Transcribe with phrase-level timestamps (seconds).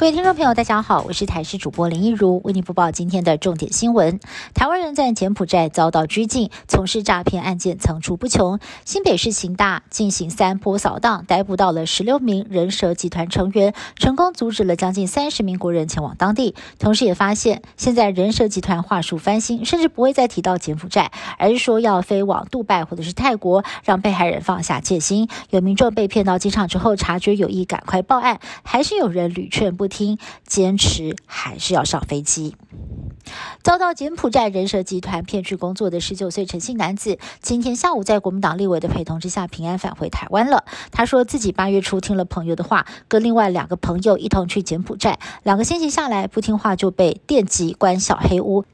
[0.00, 4.18] 各位听众朋友，大家好，我是台视主播林一如，为您播报今天的重点新闻。
[4.54, 8.58] 台湾人在柬埔寨遭到拘禁，从事诈骗案件层出不穷。
[8.86, 16.54] 新北市刑大进行三波扫荡，逮捕到了十六名人蛇集团成员，成功阻止了将近三十名国人前往当地。
[16.78, 25.28] 同时也发现，现在人蛇集团话术翻新，甚至不会再提到柬埔寨，而是说要飞往杜拜或者是泰国，让被害人放下戒心。
[25.50, 29.89] 有民众被骗到机场之后，察觉有意，赶快报案，还是有人屡劝不。
[29.90, 32.56] 听，坚持还是要上飞机。
[33.62, 40.64] 遭到柬埔寨人蛇集团骗去工作的十九岁陈姓男子，今天下午在国民党立委的陪同之下平安返回台湾了。
[40.90, 48.64] 他说自己八月初听了朋友的话，跟另外两个朋友一同去柬埔寨，两个星期下来不听话就被电击关小黑屋。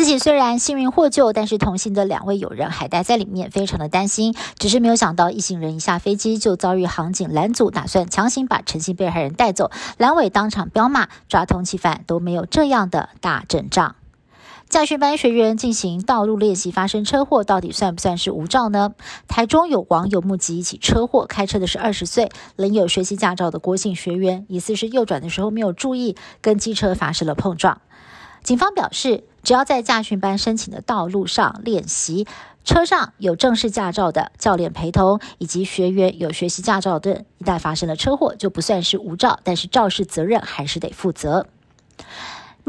[0.00, 4.34] 自己虽然幸运获救，但是同行的两位友人还待在里面，非常的担心。
[4.58, 9.70] 只是没有想到，一行人一下飞机就遭遇航警拦阻，打算强行把陈姓被害人带走。
[9.98, 13.96] 蓝委当场彪骂，抓通缉犯都没有这样的大阵仗。
[14.70, 18.94] 驾训班学员进行道路练习，发生车祸，到底算不算是无照呢？
[19.28, 27.82] 台中有网友目击一起车祸，开车的是二十岁仍有学习驾照的郭姓学员，疑似是右转的时候没有注意，跟机车发生了碰撞。
[28.42, 32.26] 警方表示，只要在驾训班申请的道路上练习，
[32.64, 41.46] 车上有正式驾照的教练陪同，以及学员有学习驾照的，一旦发生了车祸，就不算是无照，但是肇事责任还是得负责。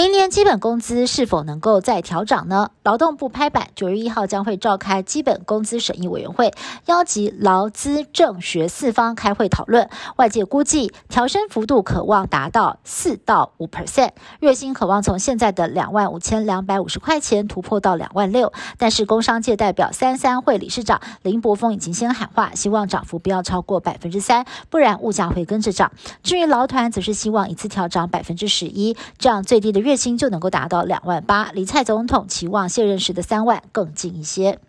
[0.00, 2.70] 明年基本工资是否能够再调涨呢？
[2.82, 6.54] 劳动部拍板，九月一号将会召开基本工资审议委员会，
[6.86, 9.90] 邀集劳资政学四方开会讨论。
[10.16, 18.54] 外界估计调升幅度可望达到四到五 percent，月薪可望从现在的两万五千两百五十块钱突破到两万六。
[18.78, 25.92] 但是工商界代表三三会理事长林柏峰已经先喊话，希望涨幅不要超过百分之三，不然物价会跟着涨。
[26.22, 29.89] 至于劳团，则是希望一次调涨百分之十一，这样最低的。
[29.89, 34.60] 月月薪就能够达到两万八，离蔡总统期望卸任时的三万更近一些。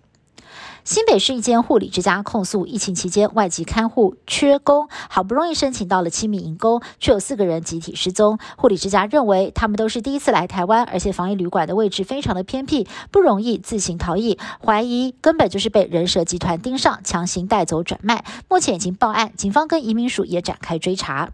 [0.83, 8.39] 新北市一间护理之家控诉，疫情期间外籍看护缺工，好不容易申请到了七名营工，却有四个人集体失踪。
[8.57, 18.25] 护理之家认为他们都是第一次来台湾，而且防疫旅馆的位置非常的偏僻，不容易自行逃逸，怀疑根本就是被人蛇集团盯上，强行带走转卖。
[18.49, 21.29] 目前已经报案，警方跟移民署也展开追查。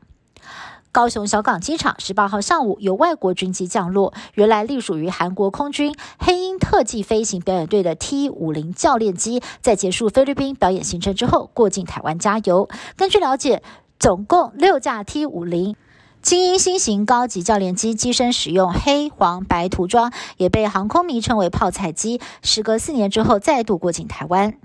[0.91, 12.67] 高雄小港机场十八号上午有外国军机降落，原来隶属于韩国空军黑鹰特技飞行表演队的 T 五零教练机，在结束菲律宾表演行程之后过境台湾加油。
[12.95, 13.61] 根据了解，
[13.99, 15.75] 总共六架 T 五零。
[16.21, 22.19] 精英新型高级教练机机身使用黑黄白涂装，也被航空迷称为“泡菜机”。
[22.43, 24.55] 时隔四年之后，再度过境台湾。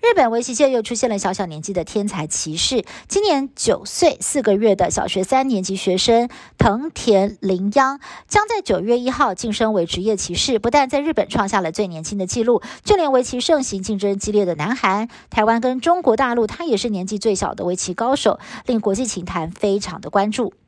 [0.00, 7.98] 日本围棋界又出现了小小年纪的天才棋士，今年九岁四个月的小学三年级学生藤田绫央，
[8.28, 10.60] 将在九月一号晋升为职业棋士。
[10.60, 20.52] 不但在日本创下了最年轻的纪录，就连围棋盛行、竞争激烈的南韩、台湾跟中国大陆，他也是年纪最小的围棋高手，令国际棋坛非常的关注。